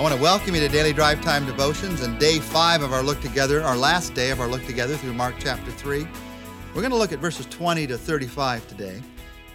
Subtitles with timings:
[0.00, 3.02] I want to welcome you to Daily Drive Time Devotions and day five of our
[3.02, 6.06] look together, our last day of our look together through Mark chapter 3.
[6.74, 9.02] We're going to look at verses 20 to 35 today.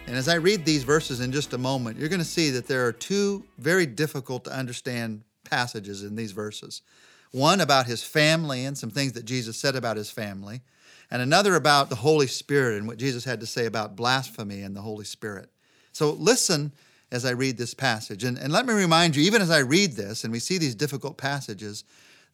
[0.05, 2.67] And as I read these verses in just a moment, you're going to see that
[2.67, 6.83] there are two very difficult to understand passages in these verses.
[7.31, 10.61] One about his family and some things that Jesus said about his family,
[11.09, 14.75] and another about the Holy Spirit and what Jesus had to say about blasphemy and
[14.75, 15.49] the Holy Spirit.
[15.91, 16.71] So listen
[17.11, 18.23] as I read this passage.
[18.23, 20.75] And, and let me remind you, even as I read this and we see these
[20.75, 21.83] difficult passages,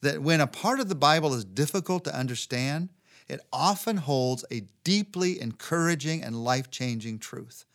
[0.02, 2.90] that when a part of the Bible is difficult to understand,
[3.28, 7.66] it often holds a deeply encouraging and life changing truth,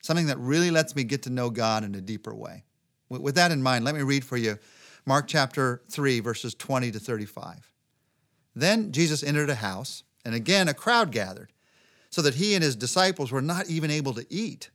[0.00, 2.64] something that really lets me get to know God in a deeper way.
[3.08, 4.58] With that in mind, let me read for you
[5.06, 7.70] Mark chapter 3, verses 20 to 35.
[8.56, 11.52] Then Jesus entered a house, and again a crowd gathered,
[12.10, 14.70] so that he and his disciples were not even able to eat.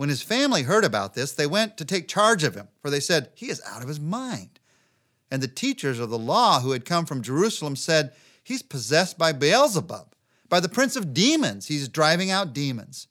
[0.00, 3.00] When his family heard about this, they went to take charge of him, for they
[3.00, 4.58] said, He is out of his mind.
[5.30, 9.32] And the teachers of the law who had come from Jerusalem said, He's possessed by
[9.32, 10.14] Beelzebub,
[10.48, 11.66] by the prince of demons.
[11.66, 13.08] He's driving out demons.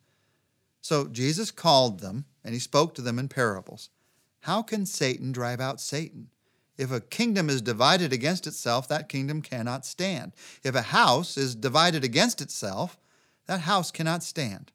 [0.81, 3.91] So Jesus called them, and he spoke to them in parables.
[4.39, 6.29] How can Satan drive out Satan?
[6.75, 10.31] If a kingdom is divided against itself, that kingdom cannot stand.
[10.63, 12.97] If a house is divided against itself,
[13.45, 14.71] that house cannot stand.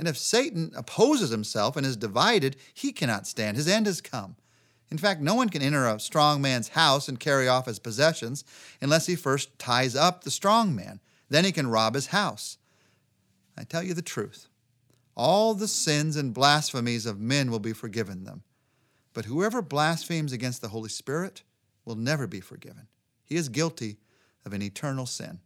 [0.00, 3.58] And if Satan opposes himself and is divided, he cannot stand.
[3.58, 4.36] His end has come.
[4.90, 8.42] In fact, no one can enter a strong man's house and carry off his possessions
[8.80, 11.00] unless he first ties up the strong man.
[11.28, 12.56] Then he can rob his house.
[13.58, 14.48] I tell you the truth
[15.16, 18.42] all the sins and blasphemies of men will be forgiven them.
[19.12, 21.42] But whoever blasphemes against the Holy Spirit
[21.84, 22.88] will never be forgiven.
[23.26, 23.98] He is guilty
[24.46, 25.40] of an eternal sin.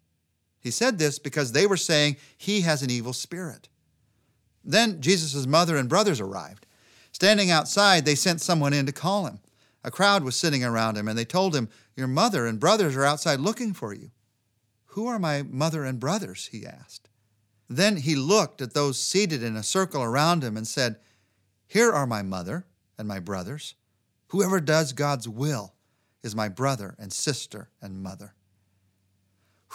[0.61, 3.69] He said this because they were saying he has an evil spirit.
[4.65, 6.67] Then Jesus' mother and brothers arrived.
[7.13, 9.41] Standing outside, they sent someone in to call him.
[9.85, 13.05] A crowd was sitting around him, and they told him, Your mother and brothers are
[13.05, 14.11] outside looking for you.
[14.87, 16.47] Who are my mother and brothers?
[16.47, 17.09] he asked.
[17.69, 20.97] Then he looked at those seated in a circle around him and said,
[21.67, 22.67] Here are my mother
[22.99, 23.75] and my brothers.
[24.29, 25.75] Whoever does God's will
[26.23, 28.35] is my brother and sister and mother.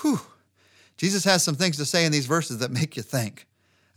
[0.02, 0.22] Whew.
[0.98, 3.46] Jesus has some things to say in these verses that make you think.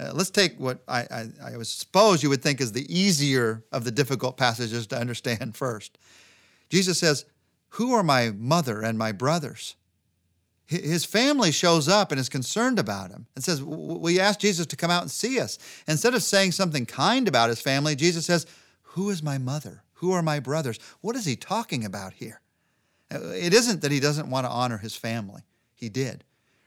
[0.02, 3.84] Uh, let's take what I, I, I suppose you would think is the easier of
[3.84, 5.98] the difficult passages to understand first.
[6.70, 7.24] Jesus says,
[7.70, 9.76] Who are my mother and my brothers?
[10.64, 14.76] His family shows up and is concerned about him and says, We asked Jesus to
[14.76, 15.58] come out and see us.
[15.86, 18.46] Instead of saying something kind about his family, Jesus says,
[18.82, 19.82] Who is my mother?
[19.94, 20.78] Who are my brothers?
[21.00, 22.40] What is he talking about here?
[23.12, 25.42] Uh, it isn't that he doesn't want to honor his family,
[25.74, 26.24] he did.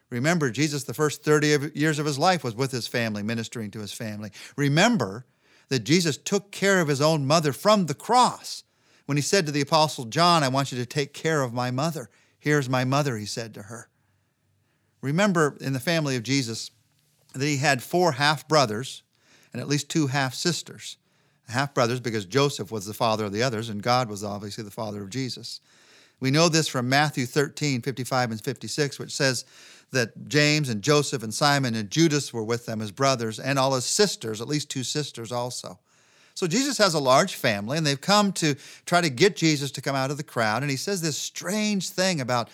[0.09, 3.79] Remember, Jesus, the first 30 years of his life was with his family, ministering to
[3.79, 4.31] his family.
[4.55, 5.25] Remember
[5.69, 8.63] that Jesus took care of his own mother from the cross.
[9.07, 11.71] When he said to the Apostle John, I want you to take care of my
[11.71, 12.09] mother.
[12.39, 13.89] Here's my mother, he said to her.
[15.01, 16.71] Remember in the family of Jesus
[17.33, 19.03] that he had four half brothers
[19.53, 20.97] and at least two half sisters.
[21.47, 24.71] Half brothers because Joseph was the father of the others, and God was obviously the
[24.71, 25.61] father of Jesus.
[26.19, 29.45] We know this from Matthew 13, 55 and 56, which says
[29.91, 33.75] that James and Joseph and Simon and Judas were with them as brothers, and all
[33.75, 35.79] his sisters, at least two sisters also.
[36.33, 38.55] So Jesus has a large family, and they've come to
[38.85, 40.63] try to get Jesus to come out of the crowd.
[40.63, 42.49] And he says this strange thing about,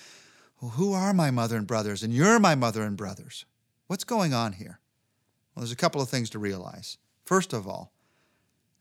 [0.61, 2.03] well, Who are my mother and brothers?
[2.03, 3.45] And you're my mother and brothers.
[3.87, 4.79] What's going on here?
[5.55, 6.97] Well, there's a couple of things to realize.
[7.25, 7.91] First of all,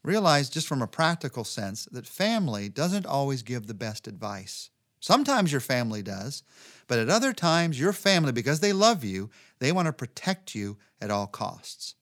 [0.03, 4.71] realize just from a practical sense that family doesn't always give the best advice.
[5.01, 6.43] Sometimes your family does,
[6.87, 10.77] but at other times, your family, because they love you, they want to protect you
[11.01, 11.95] at all costs.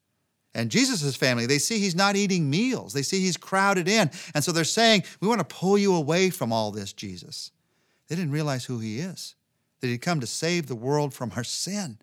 [0.54, 2.92] And Jesus' family, they see he's not eating meals.
[2.92, 4.10] They see he's crowded in.
[4.34, 7.52] And so they're saying, We want to pull you away from all this, Jesus.
[8.08, 9.36] They didn't realize who he is,
[9.80, 11.98] that he'd come to save the world from our sin.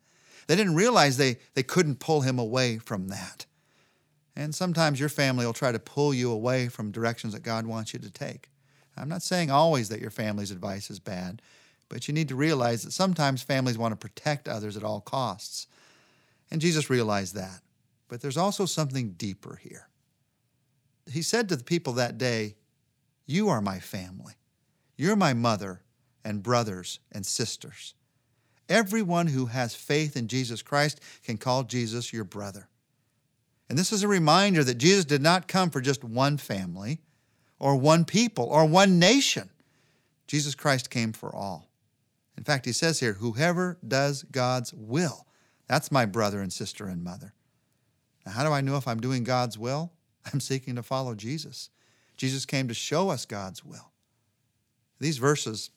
[0.47, 3.44] They didn't realize they, they couldn't pull him away from that.
[4.35, 7.93] And sometimes your family will try to pull you away from directions that God wants
[7.93, 8.49] you to take.
[8.97, 11.41] I'm not saying always that your family's advice is bad,
[11.89, 15.67] but you need to realize that sometimes families want to protect others at all costs.
[16.51, 17.61] And Jesus realized that.
[18.07, 19.87] But there's also something deeper here.
[21.11, 22.55] He said to the people that day,
[23.25, 24.33] You are my family.
[24.97, 25.81] You're my mother
[26.23, 27.93] and brothers and sisters.
[28.67, 32.67] Everyone who has faith in Jesus Christ can call Jesus your brother.
[33.69, 37.01] And this is a reminder that Jesus did not come for just one family
[37.59, 39.49] or one people or one nation.
[40.27, 41.69] Jesus Christ came for all.
[42.37, 45.25] In fact, he says here, whoever does God's will,
[45.67, 47.33] that's my brother and sister and mother.
[48.25, 49.91] Now, how do I know if I'm doing God's will?
[50.33, 51.69] I'm seeking to follow Jesus.
[52.17, 53.91] Jesus came to show us God's will.
[54.99, 55.69] These verses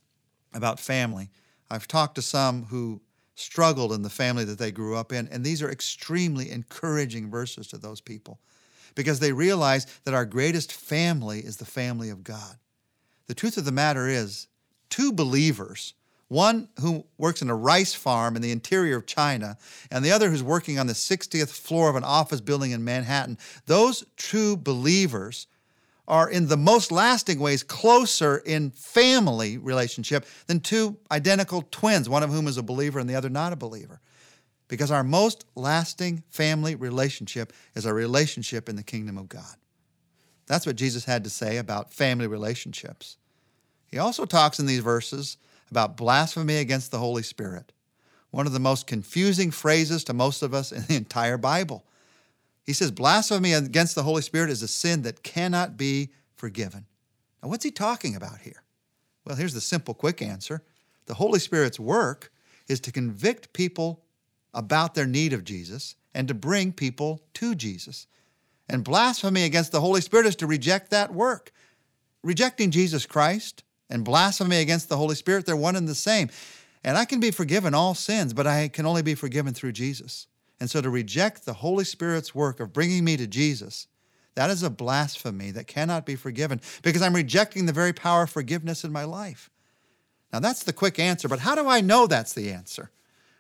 [0.54, 1.30] about family,
[1.70, 3.00] I've talked to some who
[3.38, 7.68] struggled in the family that they grew up in, and these are extremely encouraging verses
[7.68, 8.40] to those people
[8.94, 12.56] because they realize that our greatest family is the family of God.
[13.28, 14.48] The truth of the matter is,
[14.90, 15.94] two believers,
[16.26, 19.56] one who works in a rice farm in the interior of China,
[19.90, 23.38] and the other who's working on the 60th floor of an office building in Manhattan,
[23.66, 25.46] those true believers
[26.08, 32.22] are in the most lasting ways closer in family relationship than two identical twins, one
[32.22, 34.00] of whom is a believer and the other not a believer.
[34.68, 39.54] Because our most lasting family relationship is our relationship in the kingdom of God.
[40.46, 43.18] That's what Jesus had to say about family relationships.
[43.86, 45.36] He also talks in these verses
[45.70, 47.72] about blasphemy against the Holy Spirit,
[48.30, 51.84] one of the most confusing phrases to most of us in the entire Bible.
[52.68, 56.84] He says blasphemy against the Holy Spirit is a sin that cannot be forgiven.
[57.42, 58.62] Now, what's he talking about here?
[59.24, 60.62] Well, here's the simple, quick answer
[61.06, 62.30] the Holy Spirit's work
[62.68, 64.02] is to convict people
[64.52, 68.06] about their need of Jesus and to bring people to Jesus.
[68.68, 71.52] And blasphemy against the Holy Spirit is to reject that work.
[72.22, 76.28] Rejecting Jesus Christ and blasphemy against the Holy Spirit, they're one and the same.
[76.84, 80.26] And I can be forgiven all sins, but I can only be forgiven through Jesus.
[80.60, 83.86] And so to reject the Holy Spirit's work of bringing me to Jesus,
[84.34, 88.30] that is a blasphemy that cannot be forgiven because I'm rejecting the very power of
[88.30, 89.50] forgiveness in my life.
[90.32, 92.90] Now, that's the quick answer, but how do I know that's the answer?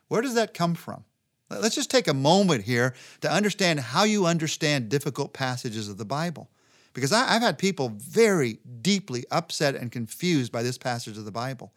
[0.08, 1.04] Where does that come from?
[1.50, 6.04] Let's just take a moment here to understand how you understand difficult passages of the
[6.04, 6.50] Bible.
[6.92, 11.30] Because I, have had people very deeply upset and confused by this passage of the
[11.30, 11.72] Bible.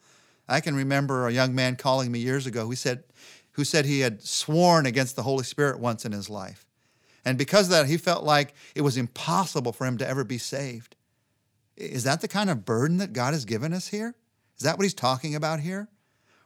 [0.48, 3.04] I can remember a young man calling me years ago who said,
[3.52, 6.64] who said he had sworn against the Holy Spirit once in his life.
[7.24, 10.38] And because of that, he felt like it was impossible for him to ever be
[10.38, 10.96] saved.
[11.76, 14.14] Is that the kind of burden that God has given us here?
[14.56, 15.88] Is that what he's talking about here?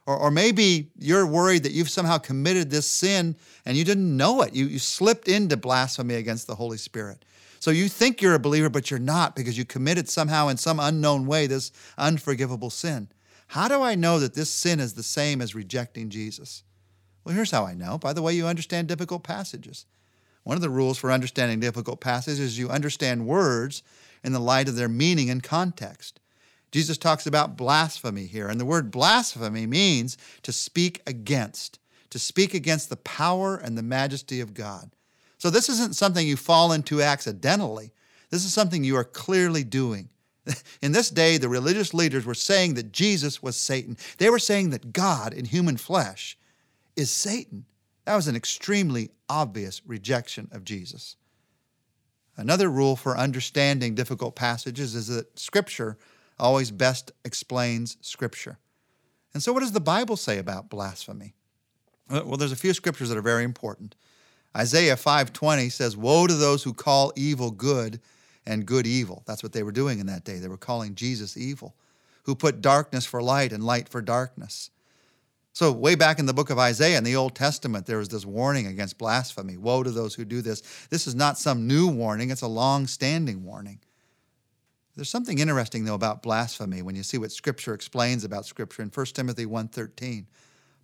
[0.05, 4.41] Or, or maybe you're worried that you've somehow committed this sin and you didn't know
[4.41, 4.53] it.
[4.53, 7.25] You, you slipped into blasphemy against the Holy Spirit.
[7.59, 10.79] So you think you're a believer, but you're not because you committed somehow in some
[10.79, 13.09] unknown way this unforgivable sin.
[13.47, 16.63] How do I know that this sin is the same as rejecting Jesus?
[17.27, 19.85] Well, here's how I know by the way you understand difficult passages.
[20.45, 23.83] One of the rules for understanding difficult passages is you understand words
[24.23, 26.21] in the light of their meaning and context.
[26.71, 31.79] Jesus talks about blasphemy here, and the word blasphemy means to speak against,
[32.11, 34.91] to speak against the power and the majesty of God.
[35.37, 37.91] So this isn't something you fall into accidentally.
[38.29, 40.07] This is something you are clearly doing.
[40.81, 43.97] In this day, the religious leaders were saying that Jesus was Satan.
[44.17, 46.37] They were saying that God in human flesh
[46.97, 47.65] is Satan.
[48.05, 51.15] That was an extremely obvious rejection of Jesus.
[52.35, 55.97] Another rule for understanding difficult passages is that Scripture
[56.39, 58.59] always best explains Scripture.
[59.33, 61.33] And so, what does the Bible say about blasphemy?
[62.09, 63.95] Uh, well, there's a few scriptures that are very important.
[64.55, 67.99] Isaiah 5:20 says, "Woe to those who call evil good
[68.45, 70.39] and good evil." That's what they were doing in that day.
[70.39, 71.75] They were calling Jesus evil,
[72.23, 74.71] who put darkness for light and light for darkness.
[75.57, 78.27] So, way back in the book of Isaiah in the Old Testament, there was this
[78.27, 79.57] warning against blasphemy.
[79.57, 80.61] Woe to those who do this.
[80.91, 83.79] This is not some new warning, it's a long standing warning.
[84.95, 88.89] There's something interesting, though, about blasphemy when you see what Scripture explains about Scripture in
[88.89, 90.25] 1 Timothy 1.13.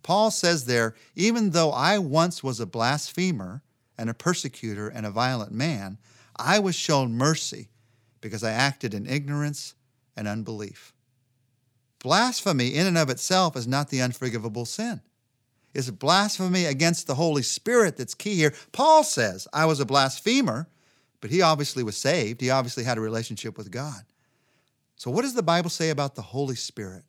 [0.02, 3.62] Paul says there, even though I once was a blasphemer
[3.96, 5.98] and a persecutor and a violent man,
[6.34, 7.68] I was shown mercy
[8.20, 9.76] because I acted in ignorance
[10.16, 10.93] and unbelief.
[12.04, 15.00] Blasphemy, in and of itself, is not the unforgivable sin.
[15.72, 18.52] It's blasphemy against the Holy Spirit that's key here.
[18.72, 20.68] Paul says, I was a blasphemer,
[21.22, 22.42] but he obviously was saved.
[22.42, 24.02] He obviously had a relationship with God.
[24.96, 27.04] So, what does the Bible say about the Holy Spirit?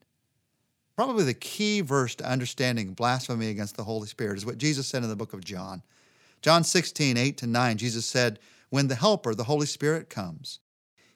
[0.96, 5.04] Probably the key verse to understanding blasphemy against the Holy Spirit is what Jesus said
[5.04, 5.84] in the book of John.
[6.42, 10.60] John 16, 8 to 9, Jesus said, When the Helper, the Holy Spirit, comes,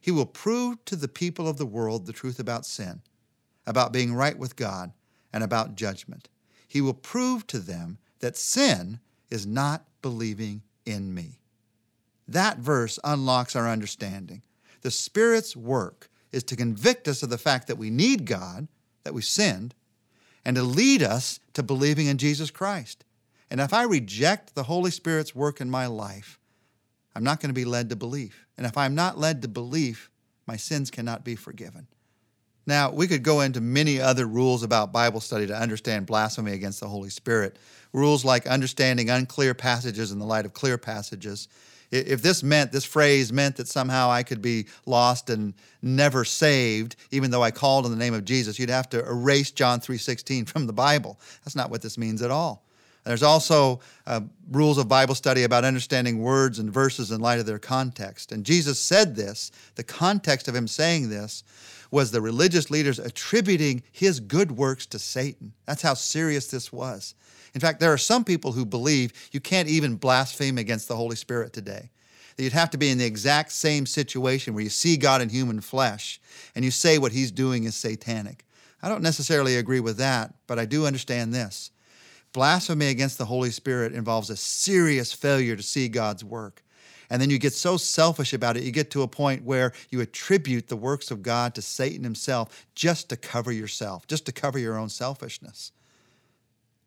[0.02, 3.04] he will prove to the people of the world the truth about sin
[3.66, 4.92] about being right with God,
[5.32, 6.30] and about judgment.
[6.68, 9.00] He will prove to them that sin
[9.30, 11.40] is not believing in me.
[12.28, 14.44] That verse unlocks our understanding.
[14.82, 18.68] The Spirit's work is to convict us of the fact that we need God,
[19.04, 19.74] that we sinned,
[20.46, 23.04] and to lead us to believing in Jesus Christ.
[23.52, 26.40] And if I reject the Holy Spirit's work in my life,
[27.16, 28.46] I'm not going to be led to belief.
[28.58, 30.12] And if I'm not led to belief,
[30.46, 31.88] my sins cannot be forgiven.
[32.70, 36.80] Now, we could go into many other rules about Bible study to understand blasphemy against
[36.80, 37.58] the Holy Spirit.
[37.94, 41.48] Rules like understanding unclear passages in the light of clear passages.
[41.90, 46.96] If this meant, this phrase meant that somehow I could be lost and never saved,
[47.10, 50.48] even though I called in the name of Jesus, you'd have to erase John 3.16
[50.48, 51.20] from the Bible.
[51.44, 52.64] That's not what this means at all.
[53.04, 54.22] There's also uh,
[54.52, 58.32] rules of Bible study about understanding words and verses in light of their context.
[58.32, 61.44] And Jesus said this, the context of him saying this
[61.92, 65.54] was the religious leaders attributing his good works to Satan.
[65.66, 67.16] That's how serious this was.
[67.54, 71.16] In fact, there are some people who believe you can't even blaspheme against the Holy
[71.16, 71.90] Spirit today.
[72.36, 75.30] That you'd have to be in the exact same situation where you see God in
[75.30, 76.22] human flesh
[76.56, 78.46] and you say what he's doing is satanic.
[78.82, 81.72] I don't necessarily agree with that, but I do understand this.
[82.32, 86.64] Blasphemy against the Holy Spirit involves a serious failure to see God's work.
[87.10, 90.00] And then you get so selfish about it, you get to a point where you
[90.02, 94.60] attribute the works of God to Satan himself just to cover yourself, just to cover
[94.60, 95.72] your own selfishness.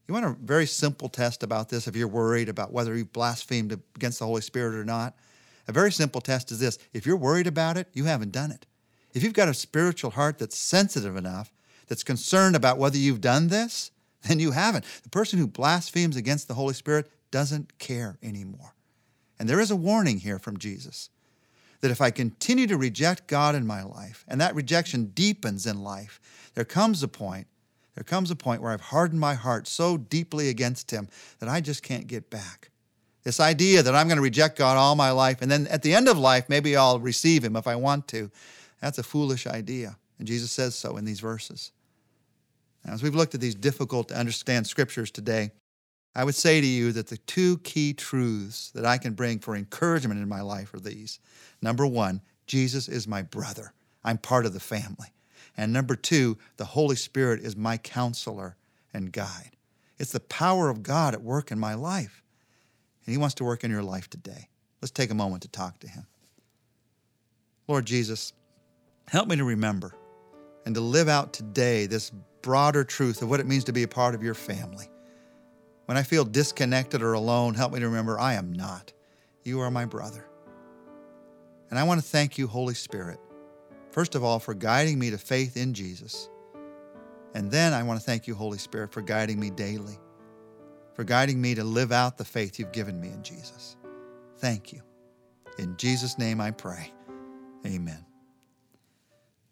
[0.06, 3.72] You want a very simple test about this if you're worried about whether you've blasphemed
[3.96, 5.14] against the Holy Spirit or not.
[5.68, 8.66] A very simple test is this if you're worried about it, you haven't done it.
[9.14, 11.52] If you've got a spiritual heart that's sensitive enough,
[11.88, 13.90] that's concerned about whether you've done this,
[14.22, 14.84] then you haven't.
[15.02, 18.74] The person who blasphemes against the Holy Spirit doesn't care anymore.
[19.42, 21.10] And there is a warning here from Jesus
[21.80, 25.82] that if I continue to reject God in my life, and that rejection deepens in
[25.82, 26.20] life,
[26.54, 27.48] there comes a point
[27.96, 31.08] there comes a point where I've hardened my heart so deeply against Him
[31.40, 32.70] that I just can't get back.
[33.24, 35.92] This idea that I'm going to reject God all my life, and then at the
[35.92, 38.30] end of life, maybe I'll receive Him if I want to,
[38.80, 39.96] that's a foolish idea.
[40.20, 41.72] And Jesus says so in these verses.
[42.84, 45.50] Now, as we've looked at these difficult to understand scriptures today,
[46.14, 49.56] I would say to you that the two key truths that I can bring for
[49.56, 51.18] encouragement in my life are these.
[51.62, 53.72] Number one, Jesus is my brother.
[54.04, 55.08] I'm part of the family.
[55.56, 58.56] And number two, the Holy Spirit is my counselor
[58.92, 59.56] and guide.
[59.98, 62.22] It's the power of God at work in my life.
[63.06, 64.48] And He wants to work in your life today.
[64.80, 66.06] Let's take a moment to talk to Him.
[67.68, 68.32] Lord Jesus,
[69.08, 69.94] help me to remember
[70.66, 72.10] and to live out today this
[72.42, 74.88] broader truth of what it means to be a part of your family.
[75.86, 78.92] When I feel disconnected or alone, help me to remember I am not.
[79.42, 80.26] You are my brother.
[81.70, 83.18] And I want to thank you, Holy Spirit,
[83.92, 86.30] First of all, for guiding me to faith in Jesus.
[87.34, 89.98] And then I want to thank you, Holy Spirit, for guiding me daily,
[90.94, 93.76] for guiding me to live out the faith you've given me in Jesus.
[94.38, 94.80] Thank you.
[95.58, 96.90] In Jesus' name I pray.
[97.66, 98.04] Amen.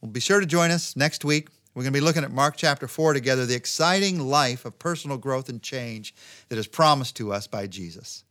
[0.00, 1.48] Well, be sure to join us next week.
[1.74, 5.18] We're going to be looking at Mark chapter 4 together, the exciting life of personal
[5.18, 6.12] growth and change
[6.48, 8.24] that is promised to us by Jesus.